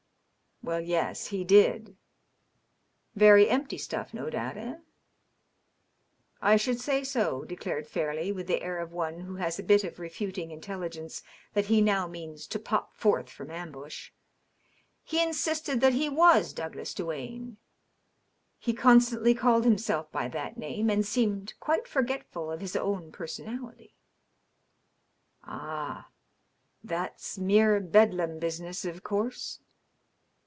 [0.63, 1.97] "Well, yes, he did.""
[3.15, 4.75] Very empty stujff, no doubt; eh?"
[6.41, 9.37] 544 DOUGLAS DUANE." I should say so/' declared Fairleigh, with the air of one who
[9.37, 14.11] has a bit of refuting intelligence that he now means to pop forth from ambush."
[15.03, 17.57] He insisted that he was Douglas Duane.
[18.59, 23.93] He constantly caUed himself by that name, and seemed quite forgetfiil of his own personality/'
[23.93, 23.93] ^^
[25.43, 26.09] Ah!..
[26.83, 29.59] that's mere !bedlam iMisiness, of course."